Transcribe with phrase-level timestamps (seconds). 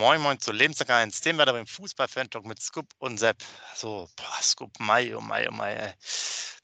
[0.00, 3.36] moin moin zu Lebenslang 1, dem Werder beim Fußball-Fan-Talk mit Scoop und Sepp.
[3.76, 5.94] So, boah, Scoop, Mai, oh Mai, oh Mai.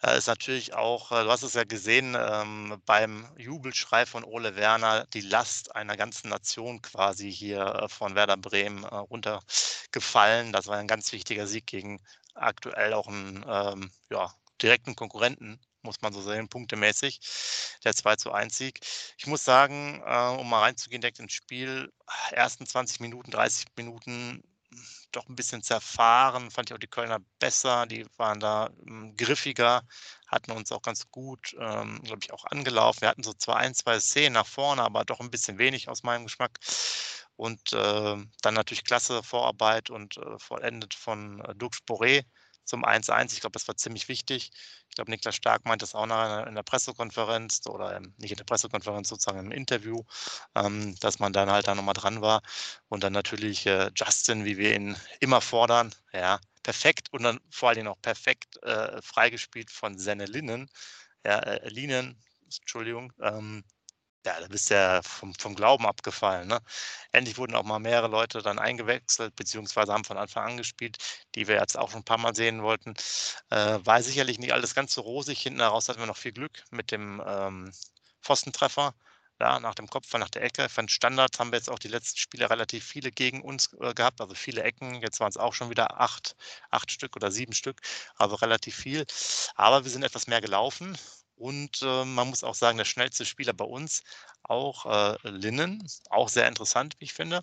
[0.01, 4.57] Da ist natürlich auch, äh, du hast es ja gesehen, ähm, beim Jubelschrei von Ole
[4.57, 10.53] Werner, die Last einer ganzen Nation quasi hier äh, von Werder Bremen äh, runtergefallen.
[10.55, 12.01] Das war ein ganz wichtiger Sieg gegen
[12.35, 17.21] aktuell auch einen ähm, ja, direkten Konkurrenten muss man so sehen, punktemäßig.
[17.85, 18.81] Der 2 zu 1 Sieg.
[19.17, 21.91] Ich muss sagen, äh, um mal reinzugehen direkt ins Spiel,
[22.33, 24.43] ersten 20 Minuten, 30 Minuten
[25.13, 29.83] doch ein bisschen zerfahren, fand ich auch die Kölner besser, die waren da ähm, griffiger,
[30.27, 33.03] hatten uns auch ganz gut, ähm, glaube ich, auch angelaufen.
[33.03, 36.03] Wir hatten so zwei, ein, zwei Szenen nach vorne, aber doch ein bisschen wenig aus
[36.03, 36.59] meinem Geschmack.
[37.37, 42.25] Und äh, dann natürlich klasse Vorarbeit und äh, vollendet von äh, Dirk Sporé
[42.67, 43.33] zum 1-1.
[43.33, 44.51] Ich glaube, das war ziemlich wichtig.
[44.89, 48.45] Ich glaube, Niklas Stark meint das auch noch in der Pressekonferenz oder nicht in der
[48.45, 50.03] Pressekonferenz, sozusagen im Interview,
[50.55, 52.43] ähm, dass man dann halt da nochmal dran war.
[52.89, 57.69] Und dann natürlich äh, Justin, wie wir ihn immer fordern, ja, perfekt und dann vor
[57.69, 60.69] allen Dingen auch perfekt äh, freigespielt von Senne Linnen,
[61.25, 63.65] ja, äh, Linen, Entschuldigung, ähm,
[64.27, 66.49] ja, da bist du ja vom, vom Glauben abgefallen.
[66.49, 66.61] Ne?
[67.13, 70.99] Endlich wurden auch mal mehrere Leute dann eingewechselt, beziehungsweise haben von Anfang an gespielt,
[71.35, 72.95] die wir jetzt auch schon ein paar Mal sehen wollten.
[73.51, 75.41] Äh, war sicherlich nicht alles ganz so rosig.
[75.41, 77.73] Hinten heraus hatten wir noch viel Glück mit dem ähm,
[78.23, 78.95] Pfostentreffer.
[79.41, 80.69] Ja, nach dem Kopf, nach der Ecke.
[80.71, 84.21] Von Standards haben wir jetzt auch die letzten Spiele relativ viele gegen uns äh, gehabt,
[84.21, 85.03] also viele Ecken.
[85.03, 86.37] Jetzt waren es auch schon wieder acht,
[86.71, 87.81] acht Stück oder sieben Stück,
[88.17, 89.05] also relativ viel.
[89.55, 90.97] Aber wir sind etwas mehr gelaufen
[91.37, 94.03] und äh, man muss auch sagen, der schnellste Spieler bei uns,
[94.43, 97.43] auch äh, Linnen, auch sehr interessant, wie ich finde.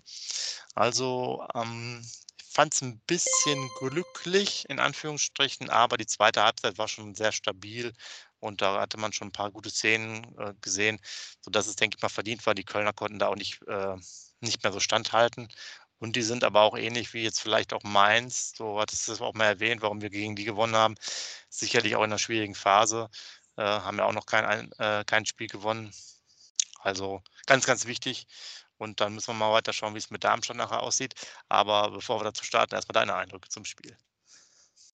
[0.74, 2.04] Also ähm,
[2.38, 7.32] ich fand es ein bisschen glücklich, in Anführungsstrichen, aber die zweite Halbzeit war schon sehr
[7.32, 7.92] stabil
[8.40, 11.00] und da hatte man schon ein paar gute Szenen äh, gesehen,
[11.40, 12.54] sodass es, denke ich mal, verdient war.
[12.54, 13.96] Die Kölner konnten da auch nicht, äh,
[14.40, 15.48] nicht mehr so standhalten.
[15.98, 19.32] Und die sind aber auch ähnlich wie jetzt vielleicht auch Mainz, so hattest es auch
[19.34, 20.96] mal erwähnt, warum wir gegen die gewonnen haben,
[21.48, 23.08] sicherlich auch in einer schwierigen Phase.
[23.56, 25.92] Äh, haben ja auch noch kein, äh, kein Spiel gewonnen.
[26.80, 28.26] Also ganz, ganz wichtig.
[28.76, 31.14] Und dann müssen wir mal weiter schauen, wie es mit Darmstadt nachher aussieht.
[31.48, 33.96] Aber bevor wir dazu starten, erstmal deine Eindrücke zum Spiel.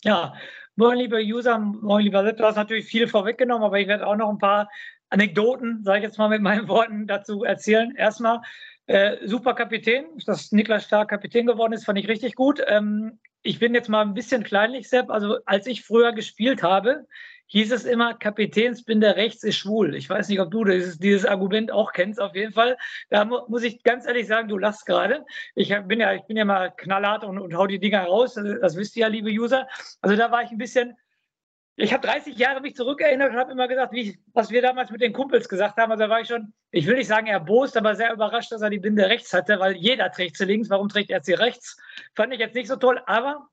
[0.02, 0.34] Ja,
[0.76, 4.16] moin lieber User, moin lieber Sepp, du hast natürlich viel vorweggenommen, aber ich werde auch
[4.16, 4.70] noch ein paar
[5.10, 7.94] Anekdoten, sage ich jetzt mal mit meinen Worten, dazu erzählen.
[7.96, 8.40] Erstmal,
[8.90, 12.60] äh, super Kapitän, dass Niklas Stark Kapitän geworden ist, fand ich richtig gut.
[12.66, 15.10] Ähm, ich bin jetzt mal ein bisschen kleinlich, Sepp.
[15.10, 17.06] Also als ich früher gespielt habe,
[17.46, 19.94] hieß es immer, Kapitänsbinde rechts ist schwul.
[19.94, 22.76] Ich weiß nicht, ob du dieses, dieses Argument auch kennst, auf jeden Fall.
[23.10, 25.24] Da mu muss ich ganz ehrlich sagen, du lachst gerade.
[25.54, 28.34] Ich bin ja, ich bin ja mal knallhart und, und hau die Dinger raus.
[28.34, 29.68] Das, das wisst ihr ja, liebe User.
[30.00, 30.96] Also da war ich ein bisschen,
[31.76, 35.00] ich habe 30 Jahre mich zurückerinnert und habe immer gesagt, wie, was wir damals mit
[35.00, 35.90] den Kumpels gesagt haben.
[35.90, 38.70] Also da war ich schon, ich will nicht sagen erbost, aber sehr überrascht, dass er
[38.70, 40.68] die Binde rechts hatte, weil jeder trägt sie links.
[40.68, 41.78] Warum trägt er sie rechts?
[42.14, 43.48] Fand ich jetzt nicht so toll, aber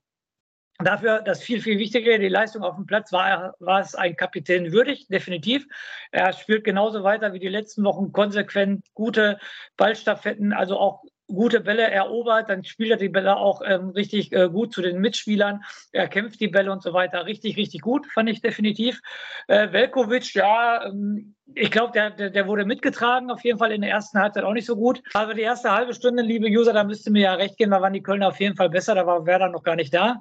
[0.79, 4.71] Dafür das viel, viel Wichtigere, die Leistung auf dem Platz, war, war es ein Kapitän
[4.71, 5.65] würdig, definitiv.
[6.11, 9.39] Er spielt genauso weiter wie die letzten Wochen konsequent gute
[9.75, 14.49] Ballstaffetten, also auch gute Bälle erobert, dann spielt er die Bälle auch ähm, richtig äh,
[14.49, 15.63] gut zu den Mitspielern.
[15.91, 17.25] Er kämpft die Bälle und so weiter.
[17.25, 19.01] Richtig, richtig gut, fand ich definitiv.
[19.47, 23.89] Äh, Velkovic, ja, ähm, ich glaube, der, der, wurde mitgetragen, auf jeden Fall in der
[23.89, 25.01] ersten Halbzeit auch nicht so gut.
[25.13, 27.93] Aber die erste halbe Stunde, liebe User, da müsste mir ja recht gehen, da waren
[27.93, 30.17] die Kölner auf jeden Fall besser, da war Werder noch gar nicht da.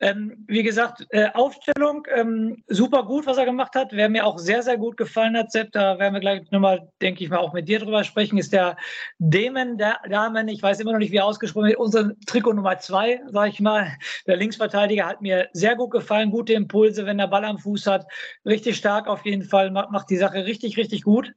[0.00, 3.92] Ähm, wie gesagt, äh, Aufstellung, ähm, super gut, was er gemacht hat.
[3.92, 7.22] Wer mir auch sehr, sehr gut gefallen hat, Sepp, da werden wir gleich nochmal, denke
[7.22, 8.76] ich mal, auch mit dir drüber sprechen, ist der
[9.18, 12.78] Demen, der Damen, ich weiß immer noch nicht, wie er ausgesprochen wird, unser Trikot Nummer
[12.78, 13.92] zwei, sage ich mal.
[14.26, 18.06] Der Linksverteidiger hat mir sehr gut gefallen, gute Impulse, wenn der Ball am Fuß hat,
[18.44, 21.32] richtig stark auf jeden Fall, macht die Sache richtig richtig, richtig gut.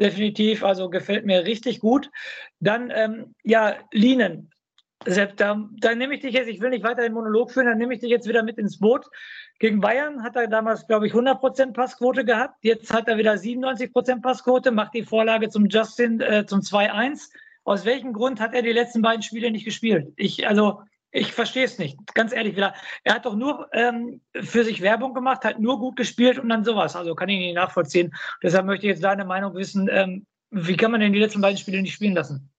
[0.00, 2.10] Definitiv, also gefällt mir richtig gut.
[2.60, 4.50] Dann, ähm, ja, Linen.
[5.06, 7.78] Sepp, da, da nehme ich dich jetzt, ich will nicht weiter den Monolog führen, dann
[7.78, 9.06] nehme ich dich jetzt wieder mit ins Boot.
[9.60, 12.56] Gegen Bayern hat er damals, glaube ich, 100% Passquote gehabt.
[12.62, 17.30] Jetzt hat er wieder 97% Passquote, macht die Vorlage zum Justin äh, zum 2-1.
[17.64, 20.12] Aus welchem Grund hat er die letzten beiden Spiele nicht gespielt?
[20.16, 22.74] Ich, also, ich verstehe es nicht, ganz ehrlich wieder.
[23.04, 26.64] Er hat doch nur ähm, für sich Werbung gemacht, hat nur gut gespielt und dann
[26.64, 26.96] sowas.
[26.96, 28.14] Also kann ich nicht nachvollziehen.
[28.42, 29.88] Deshalb möchte ich jetzt deine Meinung wissen.
[29.90, 32.50] Ähm, wie kann man denn die letzten beiden Spiele nicht spielen lassen?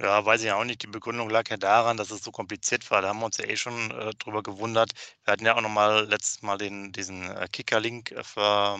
[0.00, 0.82] Ja, weiß ich auch nicht.
[0.82, 3.02] Die Begründung lag ja daran, dass es so kompliziert war.
[3.02, 4.92] Da haben wir uns ja eh schon äh, drüber gewundert.
[5.24, 8.76] Wir hatten ja auch nochmal letztes Mal den, diesen äh, Kicker-Link äh,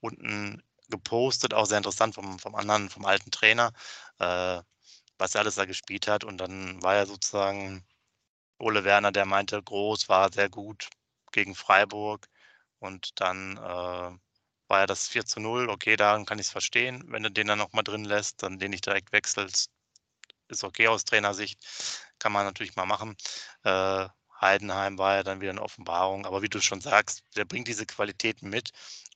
[0.00, 3.72] unten gepostet, auch sehr interessant vom, vom anderen, vom alten Trainer.
[4.18, 4.60] Äh,
[5.20, 6.24] was er alles da gespielt hat.
[6.24, 7.84] Und dann war er sozusagen
[8.58, 10.90] Ole Werner, der meinte, groß war sehr gut
[11.32, 12.28] gegen Freiburg.
[12.80, 13.60] Und dann äh,
[14.68, 15.68] war ja das 4 zu 0.
[15.70, 17.04] Okay, daran kann ich es verstehen.
[17.08, 19.70] Wenn du den dann nochmal drin lässt, dann den nicht direkt wechselst,
[20.48, 21.58] ist okay aus Trainersicht,
[22.18, 23.16] kann man natürlich mal machen.
[23.64, 24.08] Äh,
[24.40, 27.86] Heidenheim war ja dann wieder eine Offenbarung, aber wie du schon sagst, der bringt diese
[27.86, 28.70] Qualitäten mit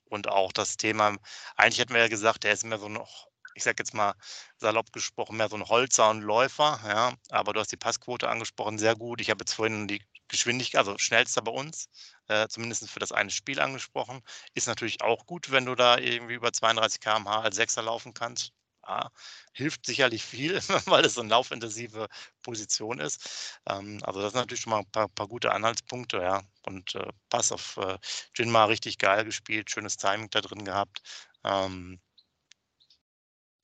[0.06, 1.16] und auch das Thema,
[1.56, 4.14] eigentlich hätten wir ja gesagt, der ist mehr so noch, ich sag jetzt mal
[4.58, 8.78] salopp gesprochen, mehr so ein Holzer und Läufer, ja, aber du hast die Passquote angesprochen,
[8.78, 9.20] sehr gut.
[9.20, 11.88] Ich habe jetzt vorhin die Geschwindigkeit, also schnellster bei uns,
[12.28, 14.20] äh, zumindest für das eine Spiel angesprochen.
[14.54, 18.52] Ist natürlich auch gut, wenn du da irgendwie über 32 km/h als Sechser laufen kannst.
[18.86, 19.10] Ja,
[19.54, 22.06] hilft sicherlich viel, weil es so eine laufintensive
[22.42, 23.58] Position ist.
[23.66, 26.42] Ähm, also das sind natürlich schon mal ein paar, paar gute Anhaltspunkte, ja.
[26.66, 27.98] Und äh, Pass auf äh,
[28.34, 31.02] Jinma richtig geil gespielt, schönes Timing da drin gehabt.
[31.44, 32.00] Ähm,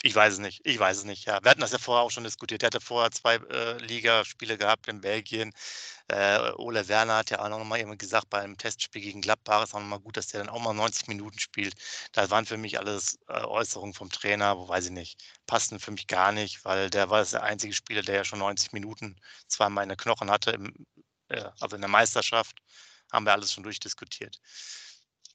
[0.02, 0.60] ich weiß es nicht.
[0.64, 1.26] Ich weiß es nicht.
[1.26, 2.62] Ja, wir hatten das ja vorher auch schon diskutiert.
[2.62, 5.52] Er hatte vorher zwei äh, Ligaspiele gehabt in Belgien.
[6.08, 9.74] Äh, Ole Werner hat ja auch noch mal jemand gesagt, beim Testspiel gegen Gladbach ist
[9.74, 11.74] auch noch mal gut, dass der dann auch mal 90 Minuten spielt.
[12.12, 15.90] Das waren für mich alles äh, Äußerungen vom Trainer, wo weiß ich nicht, passten für
[15.92, 19.16] mich gar nicht, weil der war der einzige Spieler, der ja schon 90 Minuten
[19.48, 20.72] zweimal in den Knochen hatte, im,
[21.28, 22.58] äh, also in der Meisterschaft.
[23.12, 24.38] Haben wir alles schon durchdiskutiert.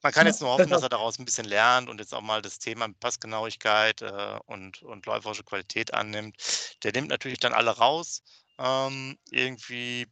[0.05, 2.39] Man kann jetzt nur hoffen, dass er daraus ein bisschen lernt und jetzt auch mal
[2.39, 6.37] das Thema Passgenauigkeit äh, und, und läuferische Qualität annimmt.
[6.83, 8.21] Der nimmt natürlich dann alle raus.
[8.59, 10.05] Ähm, irgendwie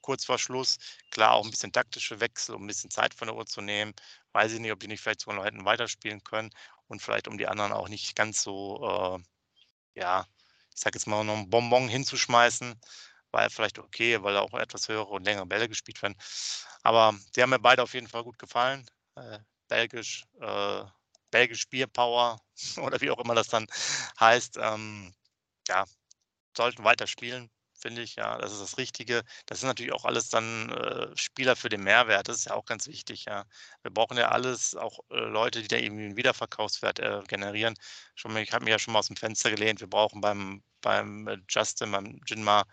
[0.00, 0.78] kurz vor Schluss.
[1.10, 3.92] Klar, auch ein bisschen taktische Wechsel, um ein bisschen Zeit von der Uhr zu nehmen.
[4.32, 6.48] Weiß ich nicht, ob die nicht vielleicht sogar noch hätten weiterspielen können
[6.86, 9.20] und vielleicht um die anderen auch nicht ganz so,
[9.94, 10.26] äh, ja,
[10.74, 12.80] ich sag jetzt mal noch ein Bonbon hinzuschmeißen.
[13.30, 16.16] War vielleicht okay, weil auch etwas höhere und längere Bälle gespielt werden.
[16.82, 19.38] Aber die haben mir beide auf jeden Fall gut gefallen äh,
[19.68, 20.84] Belgisch, äh,
[21.30, 22.40] Belgisch Bierpower
[22.78, 23.66] oder wie auch immer das dann
[24.20, 24.58] heißt.
[24.60, 25.14] Ähm,
[25.68, 25.84] ja,
[26.56, 28.16] sollten weiter spielen, finde ich.
[28.16, 29.22] Ja, das ist das Richtige.
[29.46, 32.28] Das sind natürlich auch alles dann äh, Spieler für den Mehrwert.
[32.28, 33.24] Das ist ja auch ganz wichtig.
[33.26, 33.44] Ja,
[33.82, 37.74] wir brauchen ja alles, auch äh, Leute, die da irgendwie einen Wiederverkaufswert äh, generieren.
[38.14, 39.80] Schon, ich habe mich ja schon mal aus dem Fenster gelehnt.
[39.80, 42.64] Wir brauchen beim beim äh, Justin, beim Jinma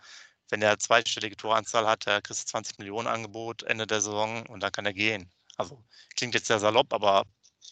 [0.52, 4.62] wenn er zweistellige Toranzahl hat, der kriegst du 20 Millionen Angebot Ende der Saison und
[4.62, 5.30] dann kann er gehen.
[5.56, 5.84] Also
[6.16, 7.24] klingt jetzt sehr salopp, aber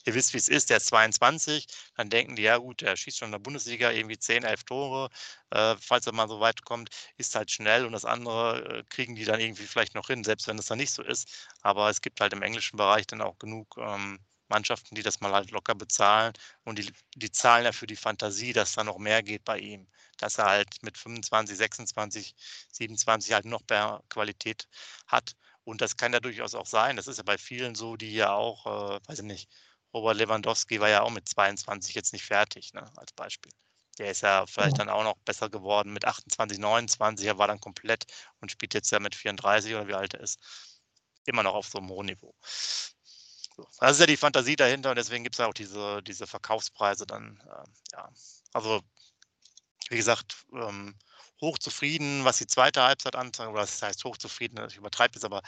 [0.06, 1.67] ihr wisst, wie es ist, der ist 22,
[1.97, 5.11] dann denken die, ja gut, der schießt schon in der Bundesliga irgendwie 10, 11 Tore,
[5.50, 7.85] äh, falls er mal so weit kommt, ist halt schnell.
[7.87, 10.79] Und das andere äh, kriegen die dann irgendwie vielleicht noch hin, selbst wenn es dann
[10.79, 11.29] nicht so ist.
[11.62, 14.19] Aber es gibt halt im englischen Bereich dann auch genug ähm,
[14.50, 16.32] Mannschaften, die das mal halt locker bezahlen
[16.64, 19.88] und die, die zahlen ja für die Fantasie, dass da noch mehr geht bei ihm,
[20.19, 22.35] dass er halt mit 25, 26,
[22.73, 24.69] 27 halt noch mehr Qualität
[25.06, 26.97] hat und das kann ja durchaus auch sein.
[26.97, 29.49] Das ist ja bei vielen so, die ja auch, äh, weiß ich nicht,
[29.94, 33.53] Robert Lewandowski war ja auch mit 22 jetzt nicht fertig, ne, als Beispiel.
[33.99, 37.61] Der ist ja vielleicht dann auch noch besser geworden mit 28, 29, er war dann
[37.61, 38.05] komplett
[38.41, 40.38] und spielt jetzt ja mit 34 oder wie alt er ist.
[41.26, 42.35] Immer noch auf so einem hohen Niveau.
[43.81, 47.07] Das ist ja die Fantasie dahinter und deswegen gibt es ja auch diese, diese Verkaufspreise
[47.07, 47.41] dann.
[47.47, 48.09] Äh, ja.
[48.53, 48.83] Also,
[49.89, 50.97] wie gesagt, ähm,
[51.41, 55.43] hochzufrieden, was die zweite Halbzeit anzeigt, oder das heißt hochzufrieden, ich übertreibe es, aber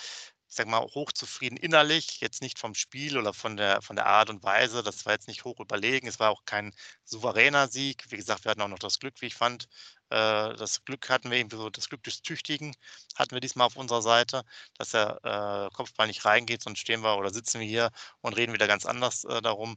[0.52, 4.28] ich sage mal, hochzufrieden innerlich, jetzt nicht vom Spiel oder von der, von der Art
[4.28, 4.82] und Weise.
[4.82, 6.06] Das war jetzt nicht hoch überlegen.
[6.06, 6.74] Es war auch kein
[7.04, 8.04] souveräner Sieg.
[8.10, 9.66] Wie gesagt, wir hatten auch noch das Glück, wie ich fand.
[10.12, 12.74] Äh, das Glück hatten wir so, das Glück des Tüchtigen
[13.16, 14.44] hatten wir diesmal auf unserer Seite,
[14.78, 18.52] dass der äh, Kopfball nicht reingeht, sonst stehen wir oder sitzen wir hier und reden
[18.52, 19.76] wieder ganz anders äh, darum.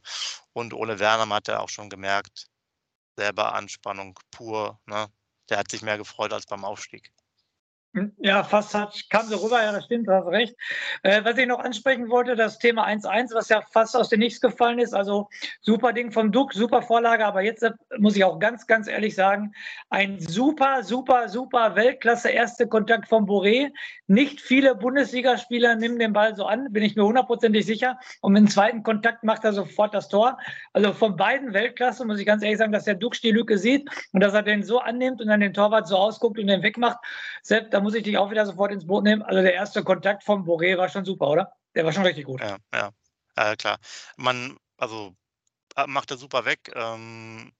[0.52, 2.48] Und ohne Werner, hat ja auch schon gemerkt,
[3.16, 4.80] selber Anspannung pur.
[4.86, 5.08] Ne?
[5.48, 7.12] der hat sich mehr gefreut als beim Aufstieg.
[8.18, 10.54] Ja, fast hat, kam so rüber, ja, das stimmt, du hast recht.
[11.02, 14.40] Äh, was ich noch ansprechen wollte, das Thema 1-1, was ja fast aus dem Nichts
[14.40, 14.92] gefallen ist.
[14.92, 15.28] Also
[15.62, 19.14] super Ding vom Duck, super Vorlage, aber jetzt äh, muss ich auch ganz, ganz ehrlich
[19.14, 19.52] sagen,
[19.88, 23.70] ein super, super, super Weltklasse erste Kontakt vom Boré.
[24.08, 27.98] Nicht viele Bundesligaspieler nehmen den Ball so an, bin ich mir hundertprozentig sicher.
[28.20, 30.38] Und mit dem zweiten Kontakt macht er sofort das Tor.
[30.74, 33.88] Also von beiden Weltklasse muss ich ganz ehrlich sagen, dass der Duck die Lücke sieht
[34.12, 36.98] und dass er den so annimmt und dann den Torwart so ausguckt und den wegmacht.
[37.42, 39.22] Selbst, da muss ich dich auch wieder sofort ins Boot nehmen.
[39.22, 41.52] Also der erste Kontakt vom Boré war schon super, oder?
[41.76, 42.40] Der war schon richtig gut.
[42.40, 42.90] Ja, ja,
[43.36, 43.78] äh, klar.
[44.16, 45.14] Man, also
[45.76, 46.72] äh, macht er super weg.
[46.74, 47.52] Ähm,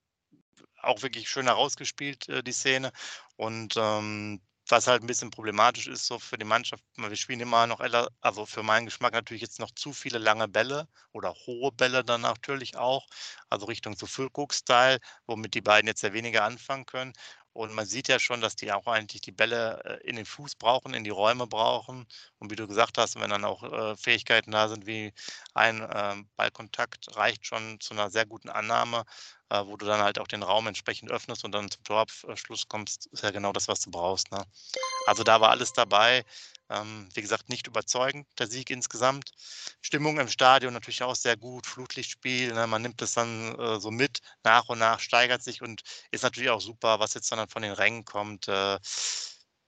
[0.82, 2.90] auch wirklich schön herausgespielt, äh, die Szene.
[3.36, 7.68] Und ähm, was halt ein bisschen problematisch ist, so für die Mannschaft, wir spielen immer
[7.68, 7.78] noch,
[8.20, 12.22] also für meinen Geschmack natürlich jetzt noch zu viele lange Bälle oder hohe Bälle dann
[12.22, 13.06] natürlich auch,
[13.48, 17.12] also Richtung so Füllguck-Style, womit die beiden jetzt ja weniger anfangen können.
[17.56, 20.56] Und man sieht ja schon, dass die auch eigentlich die Bälle äh, in den Fuß
[20.56, 22.06] brauchen, in die Räume brauchen.
[22.38, 25.12] Und wie du gesagt hast, wenn dann auch äh, Fähigkeiten da sind wie
[25.54, 29.04] ein äh, Ballkontakt, reicht schon zu einer sehr guten Annahme,
[29.48, 33.06] äh, wo du dann halt auch den Raum entsprechend öffnest und dann zum Torabschluss kommst,
[33.06, 34.30] ist ja genau das, was du brauchst.
[34.32, 34.44] Ne?
[35.06, 36.24] Also da war alles dabei.
[36.68, 39.30] Ähm, wie gesagt, nicht überzeugend, der Sieg insgesamt.
[39.80, 42.66] Stimmung im Stadion natürlich auch sehr gut, Flutlichtspiel, ne?
[42.66, 46.50] man nimmt es dann äh, so mit, nach und nach steigert sich und ist natürlich
[46.50, 48.48] auch super, was jetzt dann von den Rängen kommt.
[48.48, 48.78] Äh,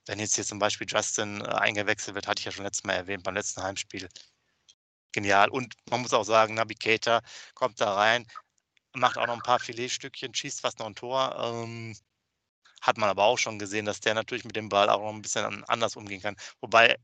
[0.06, 2.94] wenn jetzt hier zum Beispiel Justin äh, eingewechselt wird, hatte ich ja schon letztes Mal
[2.94, 4.08] erwähnt, beim letzten Heimspiel.
[5.12, 5.50] Genial.
[5.50, 7.20] Und man muss auch sagen, Navigator
[7.54, 8.26] kommt da rein,
[8.94, 11.36] macht auch noch ein paar Filetstückchen, schießt fast noch ein Tor.
[11.38, 11.96] Ähm,
[12.80, 15.22] hat man aber auch schon gesehen, dass der natürlich mit dem Ball auch noch ein
[15.22, 16.36] bisschen anders umgehen kann.
[16.60, 16.96] Wobei,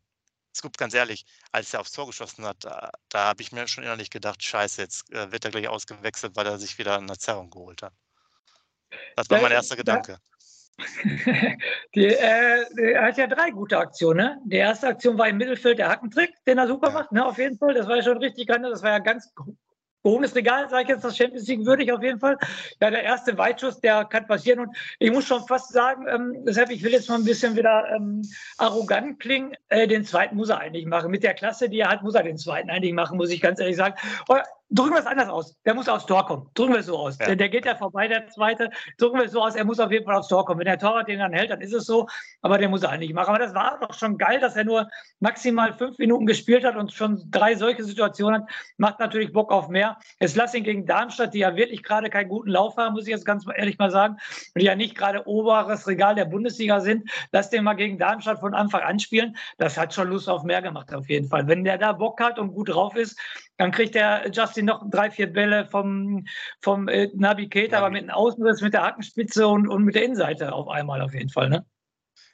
[0.54, 3.84] Scoop, ganz ehrlich, als er aufs Tor geschossen hat, da, da habe ich mir schon
[3.84, 7.50] innerlich gedacht, scheiße, jetzt äh, wird er gleich ausgewechselt, weil er sich wieder eine Zerrung
[7.50, 7.92] geholt hat.
[9.16, 10.18] Das war mein erster Gedanke.
[11.94, 14.16] Die, äh, er hat ja drei gute Aktionen.
[14.16, 14.40] Ne?
[14.46, 16.94] Die erste Aktion war im Mittelfeld der Hackentrick, den er super ja.
[16.94, 17.24] macht, ne?
[17.24, 17.74] auf jeden Fall.
[17.74, 19.32] Das war ja schon richtig, das war ja ganz
[20.04, 22.38] gehobenes Regal, sage ich jetzt, das Champions League würdig auf jeden Fall.
[22.80, 24.60] Ja, der erste Weitschuss, der kann passieren.
[24.60, 27.88] Und ich muss schon fast sagen, ähm, deshalb, ich will jetzt mal ein bisschen wieder
[27.96, 28.22] ähm,
[28.58, 31.10] arrogant klingen, äh, den zweiten muss er eigentlich machen.
[31.10, 33.58] Mit der Klasse, die er hat, muss er den zweiten eigentlich machen, muss ich ganz
[33.58, 33.94] ehrlich sagen.
[34.28, 34.44] Aber
[34.74, 35.56] drücken wir es anders aus.
[35.64, 36.50] Der muss aufs Tor kommen.
[36.54, 37.16] Drücken wir es so aus.
[37.18, 37.26] Ja.
[37.26, 38.70] Der, der, geht ja vorbei, der zweite.
[38.98, 40.58] Drücken wir es so aus, er muss auf jeden Fall aufs Tor kommen.
[40.58, 42.08] Wenn der Torwart den dann hält, dann ist es so.
[42.42, 43.30] Aber der muss er eigentlich machen.
[43.30, 44.88] Aber das war doch schon geil, dass er nur
[45.20, 48.50] maximal fünf Minuten gespielt hat und schon drei solche Situationen hat.
[48.76, 49.96] Macht natürlich Bock auf mehr.
[50.20, 53.10] Jetzt lass ihn gegen Darmstadt, die ja wirklich gerade keinen guten Lauf haben, muss ich
[53.10, 54.14] jetzt ganz ehrlich mal sagen.
[54.54, 57.08] Und die ja nicht gerade oberes Regal der Bundesliga sind.
[57.32, 59.36] Lass den mal gegen Darmstadt von Anfang an spielen.
[59.58, 61.46] Das hat schon Lust auf mehr gemacht, auf jeden Fall.
[61.46, 63.18] Wenn der da Bock hat und gut drauf ist,
[63.56, 66.24] dann kriegt der Justin noch drei, vier Bälle vom,
[66.60, 70.52] vom äh, Navigator, aber mit einem Außenriss, mit der Hackenspitze und, und mit der Innenseite
[70.52, 71.48] auf einmal auf jeden Fall.
[71.48, 71.64] Ne?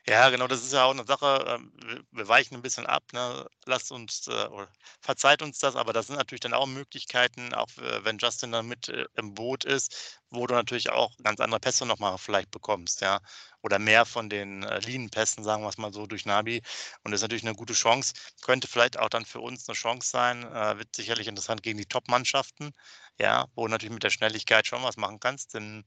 [0.07, 1.73] Ja, genau, das ist ja auch eine Sache, ähm,
[2.11, 3.47] wir weichen ein bisschen ab, ne?
[3.67, 4.69] Lasst uns äh, oder
[5.01, 8.67] verzeiht uns das, aber das sind natürlich dann auch Möglichkeiten, auch äh, wenn Justin dann
[8.67, 13.01] mit äh, im Boot ist, wo du natürlich auch ganz andere Pässe nochmal vielleicht bekommst,
[13.01, 13.21] ja.
[13.63, 16.63] Oder mehr von den äh, Linienpässen, sagen wir es mal so, durch Nabi.
[17.05, 18.15] Und das ist natürlich eine gute Chance.
[18.43, 20.45] Könnte vielleicht auch dann für uns eine Chance sein.
[20.45, 22.73] Äh, wird sicherlich interessant gegen die Top-Mannschaften
[23.21, 25.55] ja, wo du natürlich mit der Schnelligkeit schon was machen kannst.
[25.55, 25.85] Denn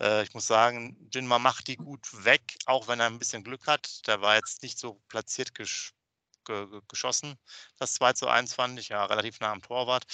[0.00, 3.66] äh, ich muss sagen, Jinma macht die gut weg, auch wenn er ein bisschen Glück
[3.66, 4.06] hat.
[4.08, 5.92] Der war jetzt nicht so platziert gesch
[6.44, 7.36] ge geschossen.
[7.78, 10.04] Das 2 zu 1 fand ich ja relativ nah am Torwart.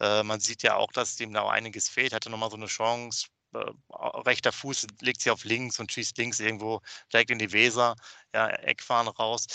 [0.00, 2.12] Äh, man sieht ja auch, dass ihm da auch einiges fehlt.
[2.12, 3.26] Hatte nochmal so eine Chance.
[3.54, 6.80] Äh, rechter Fuß legt sich auf links und schießt links irgendwo
[7.12, 7.94] direkt in die Weser.
[8.34, 9.46] Ja, Eckfahren raus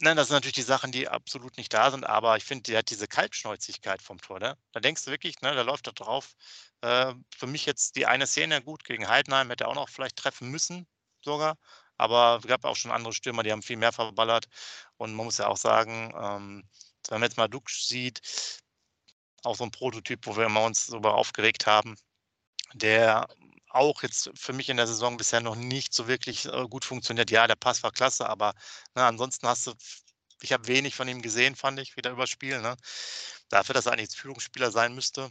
[0.00, 2.78] Nein, das sind natürlich die Sachen, die absolut nicht da sind, aber ich finde, der
[2.78, 4.56] hat diese Kaltschnäuzigkeit vom Tor, ne?
[4.72, 6.34] Da denkst du wirklich, ne, da läuft da drauf.
[6.82, 10.14] Äh, für mich jetzt die eine Szene gut gegen Heidenheim hätte er auch noch vielleicht
[10.16, 10.86] treffen müssen,
[11.24, 11.56] sogar.
[11.98, 14.46] Aber es gab auch schon andere Stürmer, die haben viel mehr verballert.
[14.96, 16.64] Und man muss ja auch sagen, ähm,
[17.08, 18.20] wenn man jetzt mal Dux sieht,
[19.44, 21.96] auch so ein Prototyp, wo wir immer uns darüber aufgeregt haben,
[22.74, 23.28] der
[23.70, 27.30] auch jetzt für mich in der Saison bisher noch nicht so wirklich äh, gut funktioniert.
[27.30, 28.54] Ja, der Pass war klasse, aber
[28.94, 29.74] ne, ansonsten hast du,
[30.42, 32.60] ich habe wenig von ihm gesehen, fand ich, wieder übers Spiel.
[32.60, 32.76] Ne?
[33.48, 35.30] Dafür, dass er eigentlich Führungsspieler sein müsste.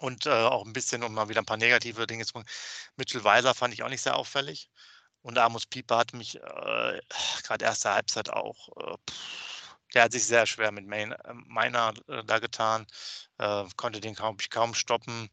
[0.00, 2.48] Und äh, auch ein bisschen, um mal wieder ein paar negative Dinge zu machen.
[2.96, 4.68] Mitchell Weiser fand ich auch nicht sehr auffällig.
[5.24, 7.00] Und Amos Pieper hat mich äh,
[7.42, 8.96] gerade erste Halbzeit auch, äh,
[9.94, 12.86] der hat sich sehr schwer mit Main, äh, meiner äh, da getan,
[13.38, 15.30] äh, konnte den kaum, kaum stoppen.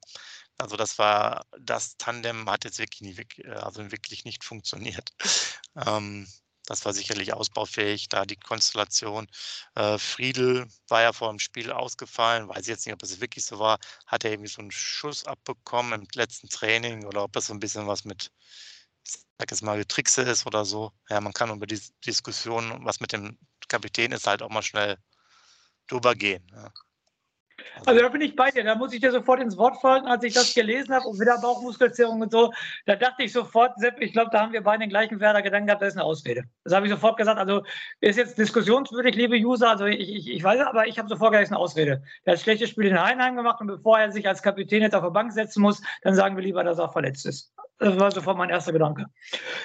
[0.57, 5.11] Also das war, das Tandem hat jetzt wirklich, nie, äh, also wirklich nicht funktioniert.
[5.73, 6.27] Ähm,
[6.65, 9.27] das war sicherlich ausbaufähig, da die Konstellation.
[9.75, 13.45] Äh, Friedel war ja vor dem Spiel ausgefallen, weiß ich jetzt nicht, ob es wirklich
[13.45, 13.79] so war.
[14.05, 17.59] Hat er irgendwie so einen Schuss abbekommen im letzten Training oder ob das so ein
[17.61, 18.31] bisschen was mit,
[19.41, 20.91] sag jetzt mal, Getrickse ist oder so.
[21.09, 24.97] Ja, man kann über die Diskussion, was mit dem Kapitän ist, halt auch mal schnell
[25.87, 26.45] drüber gehen.
[26.53, 26.71] Ja.
[27.85, 28.63] Also da bin ich bei dir.
[28.63, 31.39] Da muss ich dir sofort ins Wort fallen, als ich das gelesen habe und wieder
[31.39, 32.51] Bauchmuskelzerrung und so.
[32.85, 35.67] Da dachte ich sofort, Sepp, ich glaube, da haben wir beide den gleichen Werder Gedanken
[35.67, 36.43] gehabt, das ist eine Ausrede.
[36.63, 37.39] Das habe ich sofort gesagt.
[37.39, 37.63] Also
[37.99, 39.69] ist jetzt diskussionswürdig, liebe User.
[39.69, 42.03] Also ich, ich, ich weiß, aber ich habe sofort gesagt, das ist eine Ausrede.
[42.25, 44.95] Der hat ein schlechtes Spiel in Heinheim gemacht und bevor er sich als Kapitän jetzt
[44.95, 47.51] auf der Bank setzen muss, dann sagen wir lieber, dass er verletzt ist.
[47.81, 49.07] Das war sofort mein erster Gedanke.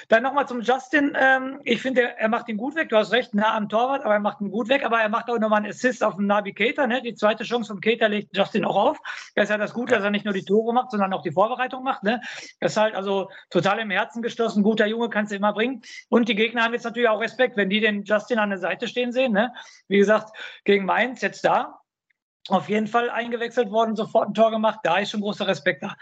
[0.07, 1.15] Dann nochmal zum Justin.
[1.15, 2.89] Ähm, ich finde, er macht ihn gut weg.
[2.89, 4.83] Du hast recht, nah am Torwart, aber er macht ihn gut weg.
[4.83, 6.87] Aber er macht auch nochmal einen Assist auf den Navigator.
[6.87, 7.03] Ne?
[7.03, 8.97] Die zweite Chance vom Cater legt Justin auch auf.
[9.35, 11.31] Das ist ja das Gute, dass er nicht nur die Tore macht, sondern auch die
[11.31, 12.03] Vorbereitung macht.
[12.03, 12.21] Ne?
[12.59, 14.63] Das ist halt also total im Herzen geschlossen.
[14.63, 15.81] Guter Junge kannst du immer bringen.
[16.09, 18.87] Und die Gegner haben jetzt natürlich auch Respekt, wenn die den Justin an der Seite
[18.87, 19.33] stehen sehen.
[19.33, 19.53] Ne?
[19.87, 21.79] Wie gesagt, gegen Mainz jetzt da.
[22.49, 24.79] Auf jeden Fall eingewechselt worden, sofort ein Tor gemacht.
[24.83, 25.95] Da ist schon großer Respekt da.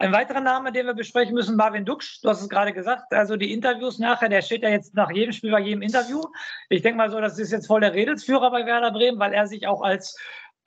[0.00, 2.20] Ein weiterer Name, den wir besprechen müssen, Marvin Duksch.
[2.22, 3.12] Du hast es gerade gesagt.
[3.12, 6.22] Also die Interviews nachher, der steht ja jetzt nach jedem Spiel bei jedem Interview.
[6.68, 9.48] Ich denke mal so, das ist jetzt voll der Redelsführer bei Werder Bremen, weil er
[9.48, 10.16] sich auch als,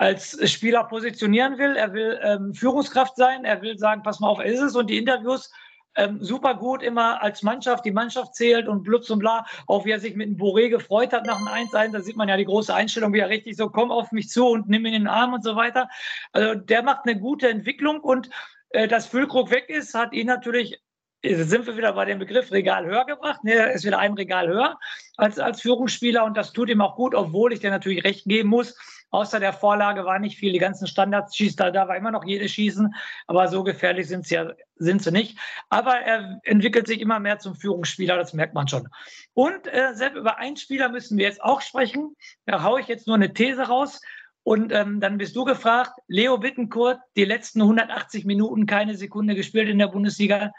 [0.01, 1.75] als Spieler positionieren will.
[1.75, 3.45] Er will ähm, Führungskraft sein.
[3.45, 4.75] Er will sagen, pass mal auf, ist es.
[4.75, 5.51] Und die Interviews
[5.95, 9.91] ähm, super gut immer als Mannschaft, die Mannschaft zählt und blutz und bla, auch wie
[9.91, 12.45] er sich mit dem Boré gefreut hat nach dem 1-1, da sieht man ja die
[12.45, 15.07] große Einstellung, wie er richtig so, komm auf mich zu und nimm ihn in den
[15.07, 15.87] Arm und so weiter.
[16.31, 18.29] Also der macht eine gute Entwicklung und
[18.69, 20.81] äh, dass Füllkrug weg ist, hat ihn natürlich
[21.23, 23.43] Jetzt sind wir wieder bei dem Begriff Regal höher gebracht.
[23.43, 24.79] Ne, er ist wieder ein Regal höher
[25.17, 28.49] als, als Führungsspieler und das tut ihm auch gut, obwohl ich dir natürlich recht geben
[28.49, 28.75] muss.
[29.11, 30.53] Außer der Vorlage war nicht viel.
[30.53, 32.93] Die ganzen Standards schießt da, da war immer noch jedes Schießen,
[33.27, 35.37] aber so gefährlich sind sie ja sind sie nicht.
[35.69, 38.87] Aber er entwickelt sich immer mehr zum Führungsspieler, das merkt man schon.
[39.33, 42.15] Und äh, selbst über einen Spieler müssen wir jetzt auch sprechen.
[42.45, 44.01] Da haue ich jetzt nur eine These raus.
[44.43, 49.69] Und ähm, dann bist du gefragt, Leo Bittenkurt, die letzten 180 Minuten keine Sekunde gespielt
[49.69, 50.51] in der Bundesliga.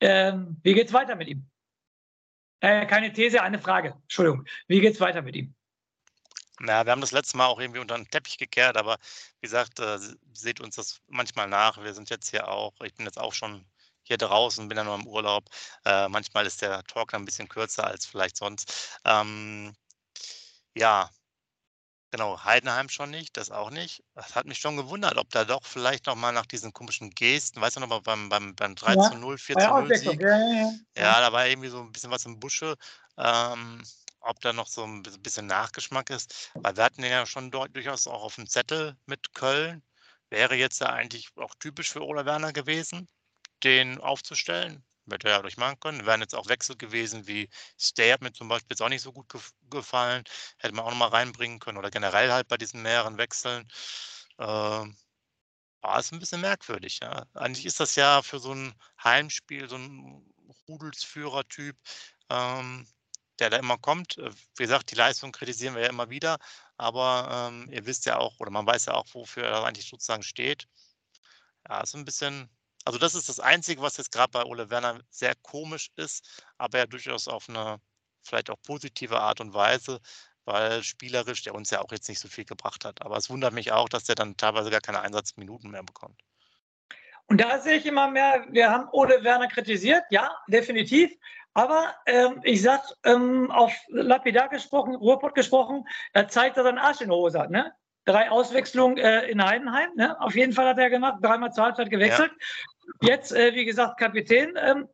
[0.00, 1.46] Ähm, wie geht's weiter mit ihm?
[2.60, 3.94] Äh, keine These, eine Frage.
[4.02, 4.46] Entschuldigung.
[4.68, 5.54] Wie geht's weiter mit ihm?
[6.60, 8.96] Ja, wir haben das letzte Mal auch irgendwie unter den Teppich gekehrt, aber
[9.40, 9.98] wie gesagt, äh,
[10.32, 11.76] seht uns das manchmal nach.
[11.82, 13.66] Wir sind jetzt hier auch, ich bin jetzt auch schon
[14.02, 15.44] hier draußen, bin ja nur im Urlaub.
[15.84, 18.98] Äh, manchmal ist der Talk dann ein bisschen kürzer als vielleicht sonst.
[19.04, 19.74] Ähm,
[20.74, 21.10] ja,
[22.12, 24.02] Genau, Heidenheim schon nicht, das auch nicht.
[24.14, 27.60] Das hat mich schon gewundert, ob da doch vielleicht noch mal nach diesen komischen Gesten,
[27.60, 29.74] weißt du noch mal beim, beim, beim 3 Ja, zu 0, 4 bei zu der
[29.74, 30.24] 0 Sieg,
[30.96, 32.76] ja, da war irgendwie so ein bisschen was im Busche,
[33.18, 33.82] ähm,
[34.26, 36.50] ob da noch so ein bi- bisschen Nachgeschmack ist.
[36.54, 39.82] Weil wir hatten den ja schon dort durchaus auch auf dem Zettel mit Köln.
[40.30, 43.08] Wäre jetzt ja eigentlich auch typisch für Ola Werner gewesen,
[43.64, 44.84] den aufzustellen.
[45.10, 46.06] Hätte er ja durchmachen können.
[46.06, 47.48] Wären jetzt auch Wechsel gewesen wie
[47.80, 50.24] Stay hat mir zum Beispiel jetzt auch nicht so gut gef gefallen.
[50.58, 53.68] Hätte man auch noch mal reinbringen können oder generell halt bei diesen mehreren Wechseln.
[54.38, 54.96] Ähm,
[55.80, 57.24] war es ein bisschen merkwürdig, ja.
[57.34, 60.24] Eigentlich ist das ja für so ein Heimspiel so ein
[60.68, 61.76] Rudelsführer-Typ,
[62.30, 62.86] ähm,
[63.38, 64.18] der da immer kommt.
[64.18, 66.38] Äh, wie gesagt, die Leistung kritisieren wir ja immer wieder,
[66.76, 70.22] aber, ähm, ihr wisst ja auch oder man weiß ja auch, wofür er eigentlich sozusagen
[70.22, 70.66] steht.
[71.68, 72.48] Ja, ist ein bisschen
[72.86, 76.78] also, das ist das Einzige, was jetzt gerade bei Ole Werner sehr komisch ist, aber
[76.78, 77.80] ja durchaus auf eine
[78.22, 80.00] vielleicht auch positive Art und Weise,
[80.44, 83.02] weil spielerisch der uns ja auch jetzt nicht so viel gebracht hat.
[83.02, 86.22] Aber es wundert mich auch, dass der dann teilweise gar keine Einsatzminuten mehr bekommt.
[87.26, 91.10] Und da sehe ich immer mehr, wir haben Ole Werner kritisiert, ja, definitiv.
[91.56, 96.78] Aber ähm, ich sag, ähm, auf lapidar gesprochen, Ruhrpott gesprochen, er zeigt, dass er einen
[96.78, 97.50] Arsch in der Hose hat.
[97.50, 97.72] Ne?
[98.04, 100.20] Drei Auswechslungen äh, in Heidenheim, ne?
[100.20, 102.30] auf jeden Fall hat er gemacht, dreimal zur Halbzeit gewechselt.
[103.00, 103.08] Ja.
[103.08, 104.86] Jetzt, äh, wie gesagt, Kapitän, ähm,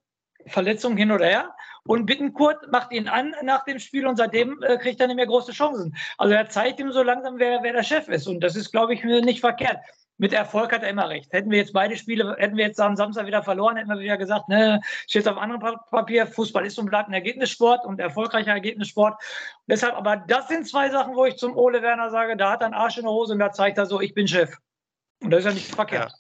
[0.47, 1.53] Verletzung hin oder her.
[1.83, 5.27] Und Bittenkurt macht ihn an nach dem Spiel und seitdem äh, kriegt er nicht mehr
[5.27, 5.97] große Chancen.
[6.17, 8.29] Also er zeigt ihm so langsam, wer, wer der Chef ist.
[8.29, 9.79] Und das ist, glaube ich, nicht verkehrt
[10.23, 11.33] mit Erfolg hat er immer recht.
[11.33, 14.17] Hätten wir jetzt beide Spiele, hätten wir jetzt am Samstag wieder verloren, hätten wir wieder
[14.17, 19.21] gesagt, ne, steht auf anderem Papier, Fußball ist und bleibt ein Ergebnissport und erfolgreicher Ergebnissport.
[19.67, 22.67] Deshalb, aber das sind zwei Sachen, wo ich zum Ole Werner sage, da hat er
[22.67, 24.57] einen Arsch in der Hose und da zeigt er so, ich bin Chef.
[25.21, 26.13] Und das ist ja nicht verkehrt.
[26.13, 26.17] Ja.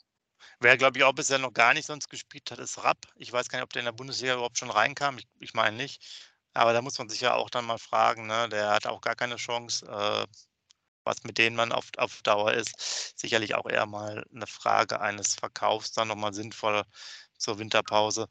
[0.58, 3.06] Wer, glaube ich, auch bisher noch gar nicht sonst gespielt hat, ist Rapp.
[3.14, 5.18] Ich weiß gar nicht, ob der in der Bundesliga überhaupt schon reinkam.
[5.18, 6.02] Ich, ich meine nicht.
[6.54, 8.48] Aber da muss man sich ja auch dann mal fragen, ne?
[8.48, 9.86] der hat auch gar keine Chance.
[9.86, 10.26] Äh,
[11.04, 15.34] was mit denen man auf, auf Dauer ist, sicherlich auch eher mal eine Frage eines
[15.34, 16.82] Verkaufs dann nochmal sinnvoll
[17.38, 18.28] zur Winterpause.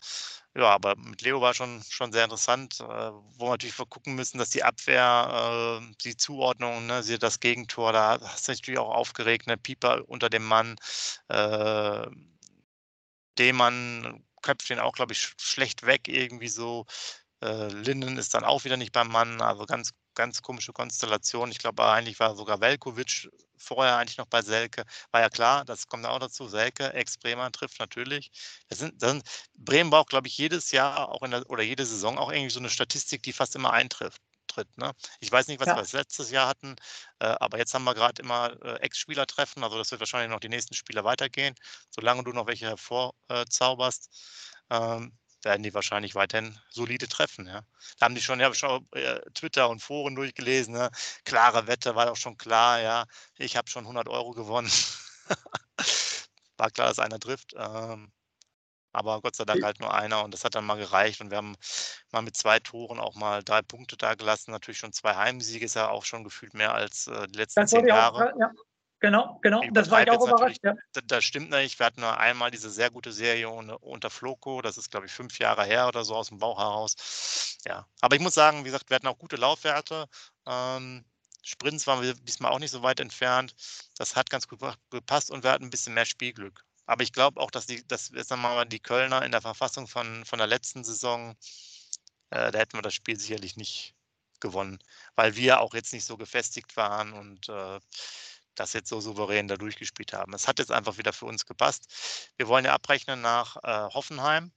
[0.55, 4.37] Ja, aber mit Leo war schon, schon sehr interessant, äh, wo wir natürlich gucken müssen,
[4.37, 9.47] dass die Abwehr, äh, die Zuordnung, ne, das Gegentor, da hast du natürlich auch aufgeregt,
[9.47, 10.75] ne, Pieper unter dem Mann,
[11.29, 12.07] äh,
[13.37, 16.85] Demann köpft den auch, glaube ich, schlecht weg irgendwie so.
[17.41, 21.51] Äh, Linden ist dann auch wieder nicht beim Mann, also ganz ganz komische Konstellation.
[21.51, 24.83] Ich glaube, eigentlich war sogar Velkovic vorher eigentlich noch bei Selke.
[25.11, 26.47] War ja klar, das kommt auch dazu.
[26.47, 28.31] Selke, Ex-Bremer trifft natürlich.
[28.69, 29.23] Das sind, das sind,
[29.55, 32.59] Bremen braucht, glaube ich, jedes Jahr auch in der, oder jede Saison auch irgendwie so
[32.59, 34.21] eine Statistik, die fast immer eintrifft.
[34.47, 34.91] Tritt, ne?
[35.21, 35.77] Ich weiß nicht, was ja.
[35.77, 36.75] wir letztes Jahr hatten,
[37.19, 40.41] äh, aber jetzt haben wir gerade immer äh, Ex-Spieler treffen, also das wird wahrscheinlich noch
[40.41, 41.55] die nächsten Spieler weitergehen,
[41.89, 44.09] solange du noch welche hervorzauberst.
[44.69, 47.47] Ähm, werden die wahrscheinlich weiterhin solide treffen.
[47.47, 47.61] Ja.
[47.97, 50.73] Da haben die schon, ja, schon äh, Twitter und Foren durchgelesen.
[50.73, 50.89] Ne?
[51.25, 52.79] Klare Wette war doch schon klar.
[52.81, 53.05] Ja,
[53.37, 54.71] ich habe schon 100 Euro gewonnen.
[56.57, 57.53] war klar, dass einer trifft.
[57.57, 58.11] Ähm,
[58.93, 61.21] aber Gott sei Dank halt nur einer und das hat dann mal gereicht.
[61.21, 61.55] Und wir haben
[62.11, 64.51] mal mit zwei Toren auch mal drei Punkte da gelassen.
[64.51, 67.87] Natürlich schon zwei Heimsiege ist ja auch schon gefühlt mehr als äh, die letzten zehn
[67.87, 68.33] Jahre.
[68.33, 68.51] Auch, ja.
[69.01, 69.63] Genau, genau.
[69.71, 70.59] Das war ich auch überrascht.
[70.63, 70.75] Ja.
[71.07, 71.79] Das, stimmt nicht.
[71.79, 74.61] Wir hatten nur einmal diese sehr gute Serie unter Floco.
[74.61, 77.57] Das ist, glaube ich, fünf Jahre her oder so aus dem Bauch heraus.
[77.65, 80.07] Ja, aber ich muss sagen, wie gesagt, wir hatten auch gute Laufwerte.
[80.45, 81.03] Ähm,
[81.41, 83.55] Sprints waren wir diesmal auch nicht so weit entfernt.
[83.97, 84.59] Das hat ganz gut
[84.91, 86.63] gepasst und wir hatten ein bisschen mehr Spielglück.
[86.85, 90.25] Aber ich glaube auch, dass die, dass jetzt mal die Kölner in der Verfassung von,
[90.25, 91.35] von der letzten Saison,
[92.29, 93.95] äh, da hätten wir das Spiel sicherlich nicht
[94.39, 94.77] gewonnen,
[95.15, 97.79] weil wir auch jetzt nicht so gefestigt waren und äh,
[98.55, 100.33] das jetzt so souverän da durchgespielt haben.
[100.33, 102.29] Es hat jetzt einfach wieder für uns gepasst.
[102.37, 104.51] Wir wollen ja abrechnen nach äh, Hoffenheim.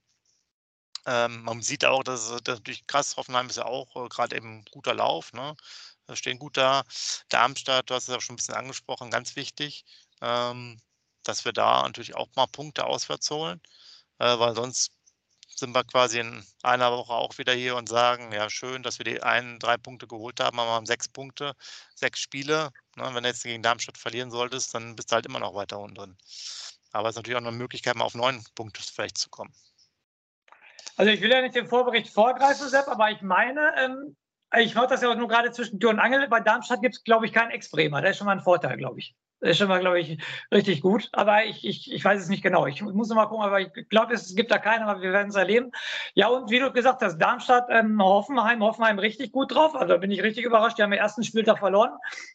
[1.05, 4.65] Ähm, man sieht auch, dass es natürlich krass, Hoffenheim ist ja auch äh, gerade eben
[4.71, 5.55] guter Lauf, ne?
[6.07, 6.83] Wir stehen gut da.
[7.29, 9.85] Darmstadt, du hast es auch schon ein bisschen angesprochen, ganz wichtig,
[10.21, 10.79] ähm,
[11.23, 13.61] dass wir da natürlich auch mal Punkte auswärts holen,
[14.19, 14.91] äh, weil sonst
[15.55, 19.05] sind wir quasi in einer Woche auch wieder hier und sagen, ja, schön, dass wir
[19.05, 21.53] die einen, drei Punkte geholt haben, aber wir haben sechs Punkte,
[21.95, 22.69] sechs Spiele.
[22.95, 23.09] Ne?
[23.13, 25.95] Wenn du jetzt gegen Darmstadt verlieren solltest, dann bist du halt immer noch weiter unten
[25.95, 26.17] drin.
[26.91, 29.53] Aber es ist natürlich auch eine Möglichkeit, mal auf neun Punkte vielleicht zu kommen.
[30.97, 34.15] Also ich will ja nicht den Vorbericht vorgreifen, Sepp, aber ich meine, ähm,
[34.57, 36.27] ich mache das ja auch nur gerade zwischen Tür und Angel.
[36.27, 38.01] Bei Darmstadt gibt es, glaube ich, keinen Ex-Bremer.
[38.01, 39.15] Das ist schon mal ein Vorteil, glaube ich.
[39.39, 40.17] Das ist schon mal, glaube ich,
[40.51, 41.09] richtig gut.
[41.11, 42.65] Aber ich, ich, ich weiß es nicht genau.
[42.67, 45.29] Ich muss noch mal gucken, aber ich glaube, es gibt da keinen, aber wir werden
[45.29, 45.71] es erleben.
[46.13, 49.75] Ja, und wie du gesagt hast, Darmstadt, ähm, Hoffenheim, Hoffenheim richtig gut drauf.
[49.75, 50.77] Also da bin ich richtig überrascht.
[50.77, 51.91] Die haben den ersten Spieltag verloren,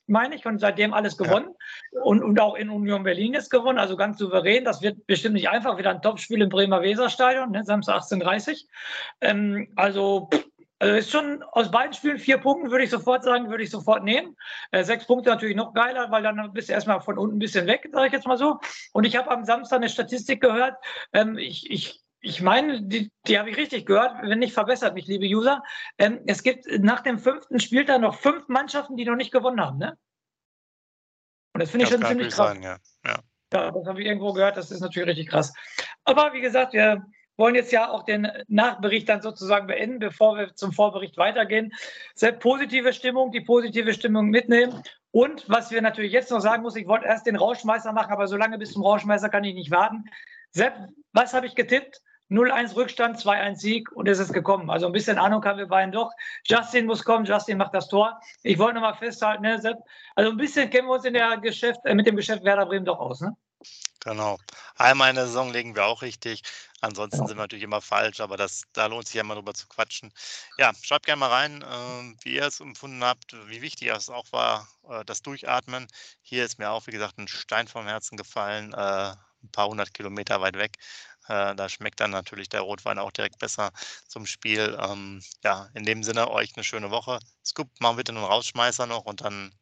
[0.07, 1.55] meine ich, und seitdem alles gewonnen.
[1.93, 2.03] Ja.
[2.03, 4.65] Und, und auch in Union Berlin ist gewonnen, also ganz souverän.
[4.65, 5.79] Das wird bestimmt nicht einfach.
[5.79, 8.67] Wieder ein Topspiel im Bremer Weserstadion, ne, Samstag 18.30
[9.21, 10.50] ähm, also pff,
[10.81, 14.03] also ist schon aus beiden Spielen vier Punkte, würde ich sofort sagen, würde ich sofort
[14.03, 14.35] nehmen.
[14.71, 17.66] Äh, sechs Punkte natürlich noch geiler, weil dann bist du erstmal von unten ein bisschen
[17.66, 18.59] weg, sage ich jetzt mal so.
[18.95, 20.77] Und ich habe am Samstag eine Statistik gehört.
[21.12, 25.07] Ähm, ich, ich, ich meine, die, die habe ich richtig gehört, wenn nicht verbessert mich,
[25.07, 25.62] liebe User.
[25.99, 29.77] Ähm, es gibt nach dem fünften Spieltag noch fünf Mannschaften, die noch nicht gewonnen haben.
[29.77, 29.99] Ne?
[31.53, 32.53] Und das finde ich schon ziemlich krass.
[32.53, 32.79] Sein, ja.
[33.05, 33.19] Ja.
[33.53, 35.53] ja, das habe ich irgendwo gehört, das ist natürlich richtig krass.
[36.05, 37.05] Aber wie gesagt, wir
[37.40, 41.72] wollen jetzt ja auch den Nachbericht dann sozusagen beenden, bevor wir zum Vorbericht weitergehen.
[42.14, 44.81] Sehr positive Stimmung, die positive Stimmung mitnehmen.
[45.11, 48.29] Und was wir natürlich jetzt noch sagen muss, ich wollte erst den Rauschmeister machen, aber
[48.29, 50.05] so lange bis zum Rauschmeister kann ich nicht warten.
[50.53, 50.74] Sepp,
[51.12, 52.00] was habe ich getippt?
[52.31, 54.70] 0-1 Rückstand, 2-1 Sieg und es ist gekommen.
[54.70, 56.12] Also ein bisschen Ahnung haben wir beiden doch.
[56.44, 58.20] Justin muss kommen, Justin macht das Tor.
[58.44, 59.79] Ich wollte noch mal festhalten, ne, Sepp,
[60.14, 62.85] also ein bisschen kennen wir uns in der Geschäft, äh, mit dem Geschäft Werder Bremen
[62.85, 63.20] doch aus.
[63.20, 63.35] Ne?
[64.03, 64.39] Genau.
[64.77, 66.43] Einmal in der Saison legen wir auch richtig.
[66.81, 69.67] Ansonsten sind wir natürlich immer falsch, aber das, da lohnt sich ja mal drüber zu
[69.69, 70.11] quatschen.
[70.57, 74.33] Ja, schreibt gerne mal rein, äh, wie ihr es empfunden habt, wie wichtig es auch
[74.33, 75.87] war, äh, das Durchatmen.
[76.23, 78.77] Hier ist mir auch, wie gesagt, ein Stein vom Herzen gefallen, äh,
[79.43, 80.77] ein paar hundert Kilometer weit weg.
[81.29, 83.71] Äh, da schmeckt dann natürlich der Rotwein auch direkt besser
[84.09, 84.79] zum Spiel.
[84.81, 87.19] Ähm, ja, in dem Sinne, euch eine schöne Woche.
[87.45, 89.55] Scoop, machen bitte einen Rausschmeißer noch und dann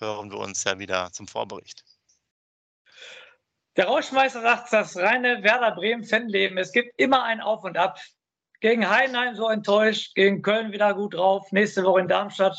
[0.00, 1.84] hören wir uns ja wieder zum Vorbericht.
[3.76, 6.58] Der Rauschmeister sagt, das reine Werder Bremen-Fanleben.
[6.58, 7.98] Es gibt immer ein Auf und Ab.
[8.60, 12.56] Gegen Heidenheim so enttäuscht, gegen Köln wieder gut drauf, nächste Woche in Darmstadt.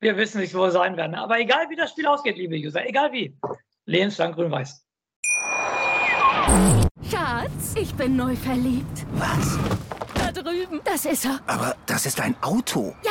[0.00, 1.16] Wir wissen nicht, wo wir sein werden.
[1.16, 3.36] Aber egal, wie das Spiel ausgeht, liebe User, egal wie,
[3.86, 4.86] lebenslang grün-weiß.
[7.10, 9.04] Schatz, ich bin neu verliebt.
[9.14, 9.58] Was?
[10.14, 10.80] Da drüben.
[10.84, 11.40] Das ist er.
[11.48, 12.94] Aber das ist ein Auto.
[13.02, 13.10] Ja,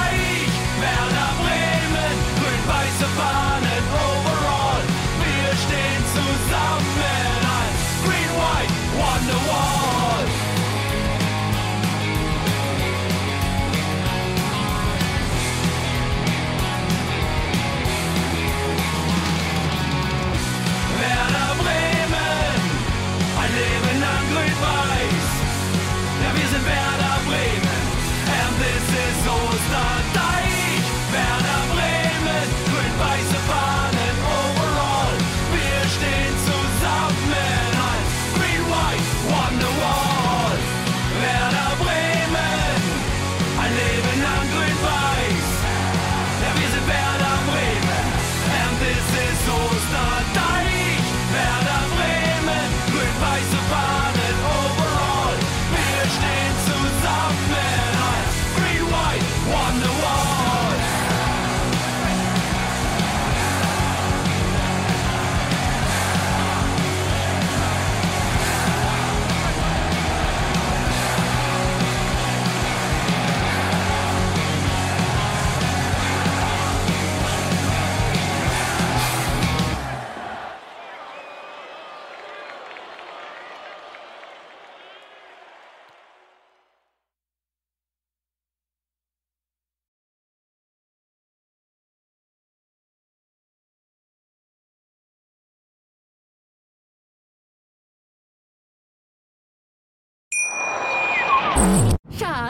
[2.71, 3.70] Werder Bremen, grün-weiße Fahnen overall.